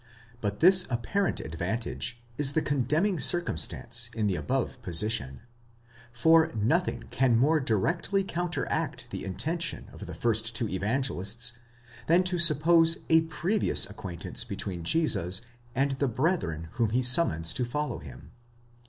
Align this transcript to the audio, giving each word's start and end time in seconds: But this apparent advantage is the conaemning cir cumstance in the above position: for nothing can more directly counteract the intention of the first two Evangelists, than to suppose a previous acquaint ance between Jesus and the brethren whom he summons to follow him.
But 0.41 0.61
this 0.61 0.87
apparent 0.89 1.41
advantage 1.41 2.23
is 2.35 2.53
the 2.53 2.61
conaemning 2.63 3.19
cir 3.19 3.39
cumstance 3.43 4.11
in 4.15 4.25
the 4.25 4.35
above 4.35 4.81
position: 4.81 5.41
for 6.11 6.51
nothing 6.55 7.03
can 7.11 7.37
more 7.37 7.59
directly 7.59 8.23
counteract 8.23 9.05
the 9.11 9.23
intention 9.23 9.85
of 9.93 10.07
the 10.07 10.15
first 10.15 10.55
two 10.55 10.67
Evangelists, 10.67 11.53
than 12.07 12.23
to 12.23 12.39
suppose 12.39 12.97
a 13.11 13.21
previous 13.21 13.87
acquaint 13.87 14.25
ance 14.25 14.43
between 14.43 14.83
Jesus 14.83 15.41
and 15.75 15.91
the 15.91 16.07
brethren 16.07 16.69
whom 16.71 16.89
he 16.89 17.03
summons 17.03 17.53
to 17.53 17.63
follow 17.63 17.99
him. 17.99 18.31